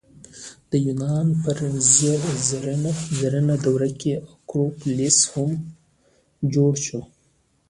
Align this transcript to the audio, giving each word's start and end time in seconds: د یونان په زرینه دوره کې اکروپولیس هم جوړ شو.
د 0.69 0.71
یونان 0.87 1.27
په 1.43 1.51
زرینه 3.19 3.55
دوره 3.65 3.89
کې 3.99 4.13
اکروپولیس 4.31 5.17
هم 5.33 5.51
جوړ 6.53 6.73
شو. 6.85 7.01